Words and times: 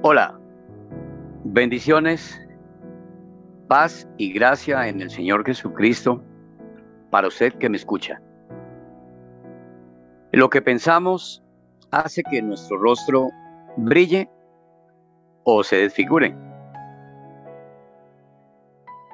Hola, 0.00 0.38
bendiciones, 1.42 2.40
paz 3.66 4.08
y 4.16 4.32
gracia 4.32 4.86
en 4.86 5.00
el 5.00 5.10
Señor 5.10 5.44
Jesucristo 5.44 6.22
para 7.10 7.26
usted 7.26 7.52
que 7.54 7.68
me 7.68 7.78
escucha. 7.78 8.22
Lo 10.30 10.50
que 10.50 10.62
pensamos 10.62 11.42
hace 11.90 12.22
que 12.22 12.40
nuestro 12.42 12.78
rostro 12.78 13.30
brille 13.76 14.30
o 15.42 15.64
se 15.64 15.78
desfigure. 15.78 16.32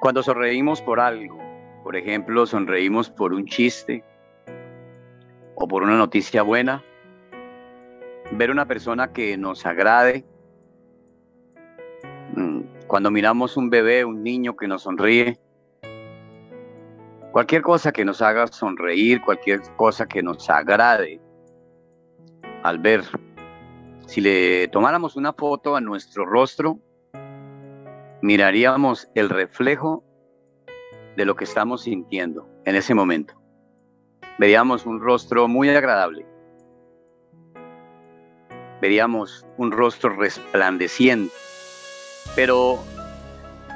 Cuando 0.01 0.21
sonreímos 0.21 0.83
por 0.83 0.99
algo, 0.99 1.39
por 1.83 1.95
ejemplo, 1.95 2.45
sonreímos 2.45 3.09
por 3.09 3.33
un 3.33 3.45
chiste 3.47 4.03
o 5.55 5.67
por 5.67 5.81
una 5.81 5.97
noticia 5.97 6.43
buena, 6.43 6.83
ver 8.33 8.51
una 8.51 8.67
persona 8.67 9.11
que 9.11 9.35
nos 9.35 9.65
agrade, 9.65 10.25
cuando 12.95 13.11
miramos 13.11 13.57
un 13.57 13.69
bebé, 13.69 14.05
un 14.05 14.23
niño 14.23 14.55
que 14.55 14.69
nos 14.69 14.83
sonríe, 14.83 15.37
cualquier 17.33 17.61
cosa 17.61 17.91
que 17.91 18.05
nos 18.05 18.21
haga 18.21 18.47
sonreír, 18.47 19.21
cualquier 19.21 19.59
cosa 19.75 20.05
que 20.05 20.23
nos 20.23 20.49
agrade 20.49 21.19
al 22.63 22.79
ver, 22.79 23.03
si 24.07 24.21
le 24.21 24.69
tomáramos 24.69 25.17
una 25.17 25.33
foto 25.33 25.75
a 25.75 25.81
nuestro 25.81 26.25
rostro, 26.25 26.79
miraríamos 28.21 29.09
el 29.13 29.27
reflejo 29.27 30.05
de 31.17 31.25
lo 31.25 31.35
que 31.35 31.43
estamos 31.43 31.81
sintiendo 31.81 32.47
en 32.63 32.77
ese 32.77 32.93
momento. 32.93 33.33
Veríamos 34.39 34.85
un 34.85 35.01
rostro 35.01 35.49
muy 35.49 35.67
agradable 35.67 36.25
veríamos 38.81 39.45
un 39.57 39.71
rostro 39.71 40.15
resplandeciente. 40.15 41.33
Pero 42.33 42.83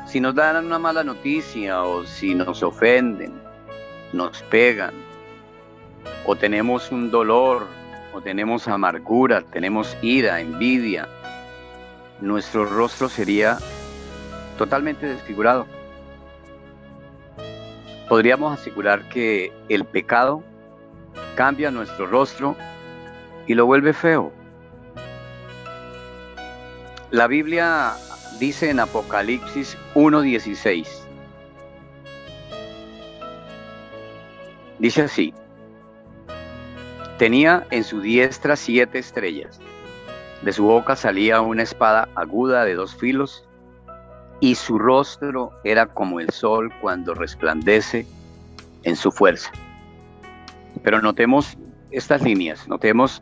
si 0.07 0.19
nos 0.19 0.33
dan 0.33 0.65
una 0.65 0.79
mala 0.79 1.03
noticia 1.03 1.83
o 1.83 2.05
si 2.05 2.33
nos 2.33 2.63
ofenden, 2.63 3.33
nos 4.11 4.41
pegan, 4.43 4.93
o 6.25 6.35
tenemos 6.35 6.91
un 6.91 7.11
dolor, 7.11 7.67
o 8.13 8.21
tenemos 8.21 8.67
amargura, 8.67 9.41
tenemos 9.41 9.95
ira, 10.01 10.39
envidia, 10.41 11.07
nuestro 12.21 12.65
rostro 12.65 13.07
sería 13.07 13.57
totalmente 14.57 15.05
desfigurado. 15.05 15.67
Podríamos 18.07 18.59
asegurar 18.59 19.07
que 19.09 19.53
el 19.69 19.85
pecado 19.85 20.43
cambia 21.35 21.69
nuestro 21.69 22.07
rostro 22.07 22.55
y 23.45 23.53
lo 23.53 23.65
vuelve 23.65 23.93
feo. 23.93 24.31
La 27.11 27.27
Biblia 27.27 27.93
dice 28.39 28.69
en 28.69 28.79
Apocalipsis 28.79 29.77
1.16, 29.95 30.87
dice 34.79 35.01
así, 35.01 35.33
tenía 37.17 37.67
en 37.69 37.83
su 37.83 37.99
diestra 37.99 38.55
siete 38.55 38.97
estrellas, 38.97 39.59
de 40.41 40.53
su 40.53 40.63
boca 40.63 40.95
salía 40.95 41.41
una 41.41 41.63
espada 41.63 42.07
aguda 42.15 42.63
de 42.63 42.75
dos 42.75 42.95
filos, 42.95 43.45
y 44.39 44.55
su 44.55 44.79
rostro 44.79 45.51
era 45.65 45.87
como 45.87 46.21
el 46.21 46.29
sol 46.29 46.71
cuando 46.79 47.13
resplandece 47.13 48.07
en 48.83 48.95
su 48.95 49.11
fuerza. 49.11 49.51
Pero 50.81 51.01
notemos 51.01 51.57
estas 51.91 52.21
líneas, 52.21 52.65
notemos 52.69 53.21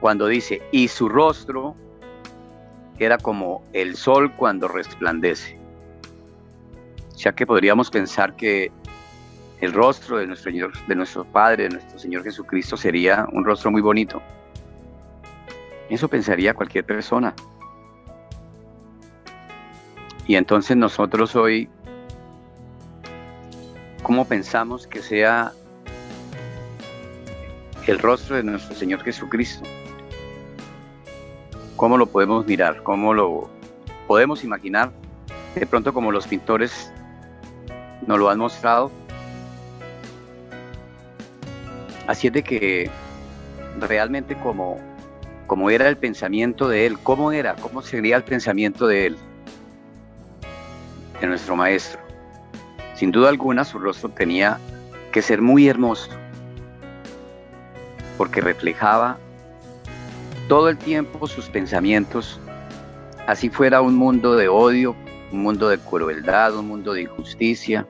cuando 0.00 0.26
dice, 0.26 0.60
y 0.72 0.88
su 0.88 1.08
rostro 1.08 1.76
era 3.00 3.16
como 3.16 3.64
el 3.72 3.96
sol 3.96 4.30
cuando 4.36 4.68
resplandece. 4.68 5.58
Ya 7.16 7.32
que 7.32 7.46
podríamos 7.46 7.90
pensar 7.90 8.36
que 8.36 8.70
el 9.60 9.72
rostro 9.72 10.18
de 10.18 10.26
nuestro, 10.26 10.50
Señor, 10.50 10.86
de 10.86 10.94
nuestro 10.94 11.24
Padre, 11.24 11.64
de 11.64 11.70
nuestro 11.70 11.98
Señor 11.98 12.22
Jesucristo, 12.22 12.76
sería 12.76 13.26
un 13.32 13.44
rostro 13.44 13.70
muy 13.70 13.80
bonito. 13.80 14.22
Eso 15.88 16.08
pensaría 16.08 16.54
cualquier 16.54 16.84
persona. 16.84 17.34
Y 20.26 20.36
entonces 20.36 20.76
nosotros 20.76 21.34
hoy, 21.34 21.68
¿cómo 24.02 24.26
pensamos 24.26 24.86
que 24.86 25.02
sea 25.02 25.52
el 27.86 27.98
rostro 27.98 28.36
de 28.36 28.42
nuestro 28.44 28.76
Señor 28.76 29.02
Jesucristo? 29.02 29.64
¿Cómo 31.80 31.96
lo 31.96 32.04
podemos 32.04 32.46
mirar? 32.46 32.82
¿Cómo 32.82 33.14
lo 33.14 33.48
podemos 34.06 34.44
imaginar? 34.44 34.92
De 35.54 35.64
pronto 35.64 35.94
como 35.94 36.12
los 36.12 36.26
pintores 36.26 36.92
nos 38.06 38.18
lo 38.18 38.28
han 38.28 38.38
mostrado. 38.38 38.90
Así 42.06 42.26
es 42.26 42.34
de 42.34 42.42
que 42.42 42.90
realmente 43.78 44.36
como, 44.36 44.76
como 45.46 45.70
era 45.70 45.88
el 45.88 45.96
pensamiento 45.96 46.68
de 46.68 46.84
él, 46.84 46.98
cómo 46.98 47.32
era, 47.32 47.56
cómo 47.56 47.80
sería 47.80 48.16
el 48.16 48.24
pensamiento 48.24 48.86
de 48.86 49.06
él, 49.06 49.16
de 51.18 51.26
nuestro 51.28 51.56
maestro. 51.56 51.98
Sin 52.94 53.10
duda 53.10 53.30
alguna 53.30 53.64
su 53.64 53.78
rostro 53.78 54.10
tenía 54.10 54.58
que 55.12 55.22
ser 55.22 55.40
muy 55.40 55.66
hermoso, 55.66 56.10
porque 58.18 58.42
reflejaba 58.42 59.16
todo 60.50 60.68
el 60.68 60.78
tiempo 60.78 61.28
sus 61.28 61.48
pensamientos, 61.48 62.40
así 63.28 63.48
fuera 63.50 63.82
un 63.82 63.94
mundo 63.94 64.34
de 64.34 64.48
odio, 64.48 64.96
un 65.30 65.44
mundo 65.44 65.68
de 65.68 65.78
crueldad, 65.78 66.56
un 66.56 66.66
mundo 66.66 66.92
de 66.92 67.02
injusticia. 67.02 67.86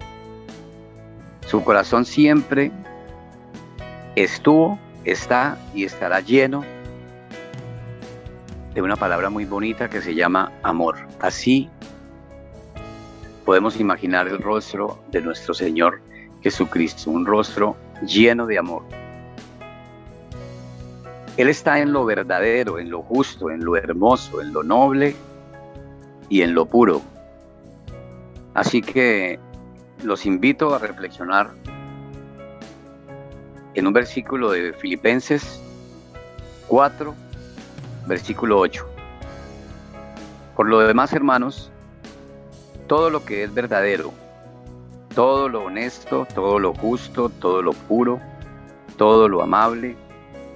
Su 1.47 1.65
corazón 1.65 2.05
siempre 2.05 2.71
estuvo, 4.15 4.79
está 5.07 5.57
y 5.75 5.85
estará 5.85 6.21
lleno 6.21 6.63
de 8.75 8.83
una 8.83 8.97
palabra 8.97 9.31
muy 9.31 9.47
bonita 9.47 9.89
que 9.89 10.03
se 10.03 10.15
llama 10.15 10.53
amor. 10.63 10.99
Así 11.19 11.71
podemos 13.47 13.81
imaginar 13.81 14.29
el 14.29 14.39
rostro 14.39 15.03
de 15.11 15.23
nuestro 15.23 15.55
Señor 15.55 16.03
Jesucristo, 16.43 17.11
un 17.11 17.25
rostro 17.25 17.75
lleno 18.07 18.45
de 18.45 18.59
amor. 18.59 19.00
Él 21.41 21.49
está 21.49 21.79
en 21.79 21.95
lo 21.95 22.05
verdadero, 22.05 22.79
en 22.79 22.91
lo 22.91 23.01
justo, 23.01 23.51
en 23.51 23.65
lo 23.65 23.75
hermoso, 23.75 24.43
en 24.43 24.53
lo 24.53 24.63
noble 24.63 25.17
y 26.29 26.43
en 26.43 26.53
lo 26.53 26.67
puro. 26.67 27.01
Así 28.53 28.83
que 28.83 29.39
los 30.03 30.27
invito 30.27 30.75
a 30.75 30.79
reflexionar 30.79 31.53
en 33.73 33.87
un 33.87 33.93
versículo 33.95 34.51
de 34.51 34.75
Filipenses 34.75 35.63
4, 36.69 37.15
versículo 38.07 38.59
8. 38.59 38.87
Por 40.55 40.69
lo 40.69 40.81
demás, 40.81 41.15
hermanos, 41.15 41.71
todo 42.87 43.09
lo 43.09 43.25
que 43.25 43.45
es 43.45 43.55
verdadero, 43.55 44.13
todo 45.15 45.49
lo 45.49 45.65
honesto, 45.65 46.29
todo 46.35 46.59
lo 46.59 46.75
justo, 46.75 47.31
todo 47.31 47.63
lo 47.63 47.73
puro, 47.73 48.21
todo 48.99 49.27
lo 49.27 49.43
amable, 49.43 49.97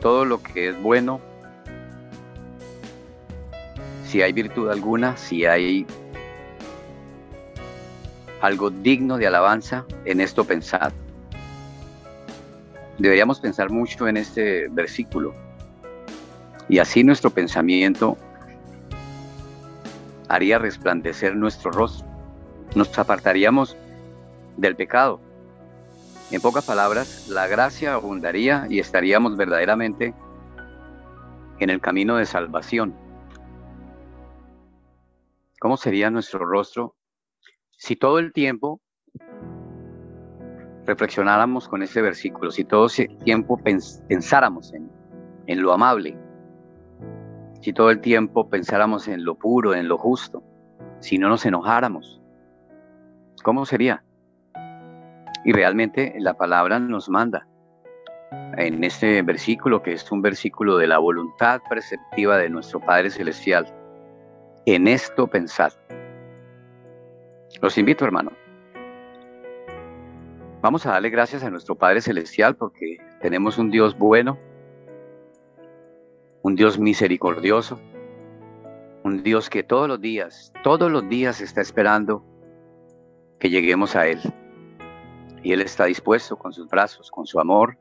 todo 0.05 0.27
lo 0.27 0.43
que 0.43 0.69
es 0.69 0.83
bueno, 0.83 1.19
si 4.05 4.21
hay 4.21 4.35
virtud 4.35 4.69
alguna, 4.69 5.17
si 5.17 5.47
hay 5.47 5.87
algo 8.43 8.69
digno 8.69 9.17
de 9.17 9.27
alabanza, 9.27 9.87
en 10.05 10.21
esto 10.21 10.45
pensad. 10.45 10.93
Deberíamos 12.99 13.41
pensar 13.41 13.71
mucho 13.71 14.07
en 14.07 14.19
este 14.19 14.69
versículo 14.69 15.35
y 16.69 16.81
así 16.81 17.03
nuestro 17.03 17.31
pensamiento 17.31 18.19
haría 20.29 20.59
resplandecer 20.59 21.35
nuestro 21.35 21.71
rostro. 21.71 22.07
Nos 22.75 22.99
apartaríamos 22.99 23.75
del 24.59 24.77
pecado, 24.77 25.19
en 26.31 26.41
pocas 26.41 26.65
palabras, 26.65 27.29
la 27.29 27.47
gracia 27.47 27.95
abundaría 27.95 28.67
y 28.69 28.79
estaríamos 28.79 29.37
verdaderamente 29.37 30.15
en 31.59 31.71
el 31.71 31.81
camino 31.81 32.17
de 32.17 32.27
salvación. 32.27 32.95
¿Cómo 35.61 35.77
sería 35.77 36.11
nuestro 36.11 36.45
rostro 36.45 36.97
si 37.71 37.97
todo 37.97 38.19
el 38.19 38.33
tiempo 38.33 38.81
reflexionáramos 40.87 41.69
con 41.69 41.83
ese 41.83 42.03
versículo, 42.03 42.51
si 42.51 42.65
todo 42.65 42.87
el 42.99 43.19
tiempo 43.19 43.59
pensáramos 44.09 44.73
en, 44.75 44.91
en 45.47 45.63
lo 45.63 45.73
amable, 45.73 46.19
si 47.61 47.73
todo 47.73 47.91
el 47.91 48.01
tiempo 48.01 48.51
pensáramos 48.51 49.09
en 49.09 49.25
lo 49.25 49.37
puro, 49.37 49.75
en 49.75 49.89
lo 49.89 49.97
justo, 49.97 50.43
si 51.01 51.19
no 51.19 51.29
nos 51.29 51.47
enojáramos? 51.47 52.21
¿Cómo 53.43 53.65
sería? 53.65 54.04
Y 55.45 55.53
realmente 55.53 56.15
la 56.19 56.35
palabra 56.35 56.79
nos 56.79 57.09
manda 57.09 57.47
en 58.57 58.85
este 58.85 59.23
versículo, 59.23 59.83
que 59.83 59.93
es 59.93 60.11
un 60.11 60.23
versículo 60.23 60.77
de 60.77 60.87
la 60.87 60.99
voluntad 60.99 61.61
perceptiva 61.69 62.39
de 62.39 62.49
nuestro 62.49 62.81
Padre 62.81 63.11
Celestial, 63.11 63.67
en 64.67 64.89
esto 64.89 65.27
pensad. 65.27 65.73
Los 67.61 67.77
invito, 67.79 68.05
hermano. 68.05 68.33
Vamos 70.63 70.87
a 70.87 70.93
darle 70.93 71.11
gracias 71.11 71.45
a 71.45 71.51
nuestro 71.51 71.75
Padre 71.75 72.01
Celestial 72.01 72.57
porque 72.57 72.97
tenemos 73.21 73.59
un 73.59 73.71
Dios 73.71 73.97
bueno, 73.99 74.39
un 76.43 76.57
Dios 76.57 76.79
misericordioso, 76.79 77.79
un 79.03 79.23
Dios 79.23 79.51
que 79.51 79.63
todos 79.63 79.89
los 79.89 80.01
días, 80.01 80.53
todos 80.63 80.91
los 80.91 81.07
días 81.09 81.43
está 81.43 81.61
esperando 81.61 82.25
que 83.39 83.51
lleguemos 83.51 83.95
a 83.95 84.07
Él. 84.07 84.21
Y 85.45 85.53
Él 85.53 85.61
está 85.61 85.85
dispuesto 85.85 86.37
con 86.37 86.53
sus 86.53 86.67
brazos, 86.67 87.11
con 87.11 87.27
su 87.27 87.39
amor, 87.39 87.79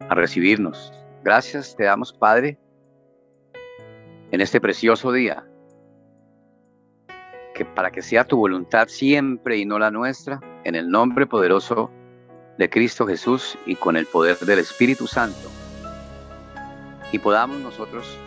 a 0.00 0.14
recibirnos. 0.14 0.92
Gracias 1.22 1.76
te 1.76 1.84
damos, 1.84 2.12
Padre, 2.12 2.58
en 4.30 4.40
este 4.40 4.60
precioso 4.60 5.12
día, 5.12 5.46
que 7.54 7.64
para 7.64 7.90
que 7.90 8.02
sea 8.02 8.24
tu 8.24 8.38
voluntad 8.38 8.88
siempre 8.88 9.58
y 9.58 9.66
no 9.66 9.78
la 9.78 9.90
nuestra, 9.90 10.40
en 10.64 10.74
el 10.74 10.88
nombre 10.88 11.26
poderoso 11.26 11.90
de 12.56 12.70
Cristo 12.70 13.06
Jesús 13.06 13.58
y 13.66 13.74
con 13.76 13.96
el 13.96 14.06
poder 14.06 14.38
del 14.38 14.58
Espíritu 14.58 15.06
Santo, 15.06 15.48
y 17.12 17.18
podamos 17.18 17.58
nosotros 17.58 18.18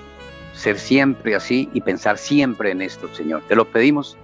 ser 0.53 0.77
siempre 0.77 1.35
así 1.35 1.69
y 1.73 1.81
pensar 1.81 2.17
siempre 2.17 2.71
en 2.71 2.81
esto, 2.81 3.13
Señor. 3.13 3.41
Te 3.47 3.55
lo 3.55 3.65
pedimos 3.65 4.17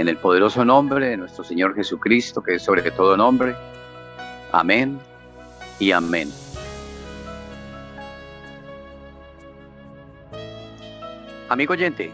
en 0.00 0.08
el 0.08 0.16
poderoso 0.16 0.64
nombre 0.64 1.08
de 1.10 1.16
nuestro 1.16 1.44
Señor 1.44 1.74
Jesucristo, 1.74 2.42
que 2.42 2.54
es 2.54 2.62
sobre 2.62 2.90
todo 2.90 3.16
nombre. 3.16 3.54
Amén 4.50 4.98
y 5.78 5.92
amén. 5.92 6.32
Amigo 11.50 11.74
oyente, 11.74 12.12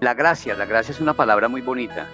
la 0.00 0.12
gracia, 0.12 0.54
la 0.54 0.66
gracia 0.66 0.92
es 0.92 1.00
una 1.00 1.14
palabra 1.14 1.48
muy 1.48 1.62
bonita. 1.62 2.06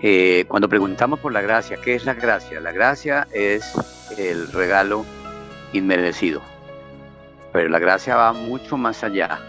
Eh, 0.00 0.44
cuando 0.48 0.68
preguntamos 0.68 1.18
por 1.18 1.32
la 1.32 1.42
gracia, 1.42 1.76
¿qué 1.82 1.94
es 1.94 2.06
la 2.06 2.14
gracia? 2.14 2.60
La 2.60 2.72
gracia 2.72 3.26
es 3.32 3.74
el 4.16 4.50
regalo 4.52 5.04
inmerecido, 5.72 6.40
pero 7.52 7.68
la 7.68 7.80
gracia 7.80 8.16
va 8.16 8.32
mucho 8.32 8.78
más 8.78 9.04
allá. 9.04 9.40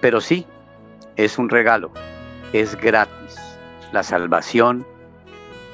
Pero 0.00 0.20
sí, 0.20 0.46
es 1.16 1.36
un 1.36 1.50
regalo, 1.50 1.90
es 2.52 2.76
gratis. 2.76 3.36
La 3.92 4.02
salvación 4.02 4.86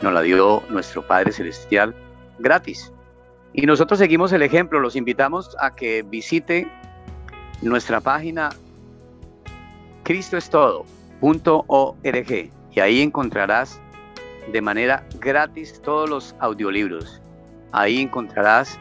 nos 0.03 0.13
la 0.13 0.23
dio 0.23 0.63
nuestro 0.71 1.07
Padre 1.07 1.33
Celestial 1.33 1.95
gratis. 2.39 2.93
Y 3.53 3.67
nosotros 3.67 3.99
seguimos 3.99 4.33
el 4.33 4.43
ejemplo, 4.43 4.81
los 4.81 4.97
invitamos 4.97 5.57
a 5.61 5.75
que 5.75 6.03
visite 6.03 6.71
nuestra 7.63 8.01
página 8.01 8.51
cristoestodo.org 10.05 12.51
y 12.71 12.81
ahí 12.81 13.03
encontrarás 13.03 13.81
de 14.53 14.61
manera 14.61 15.05
gratis 15.21 15.81
todos 15.83 16.09
los 16.09 16.37
audiolibros. 16.39 17.21
Ahí 17.73 18.01
encontrarás 18.01 18.79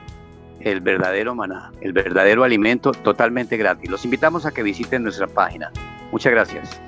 el 0.59 0.81
verdadero 0.81 1.35
maná, 1.35 1.71
el 1.81 1.93
verdadero 1.93 2.43
alimento 2.43 2.91
totalmente 2.91 3.57
gratis. 3.57 3.89
Los 3.89 4.05
invitamos 4.05 4.45
a 4.45 4.51
que 4.51 4.63
visiten 4.63 5.03
nuestra 5.03 5.27
página. 5.27 5.71
Muchas 6.11 6.31
gracias. 6.31 6.86